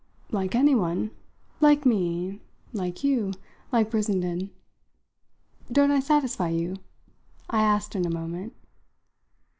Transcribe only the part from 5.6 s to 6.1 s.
Don't I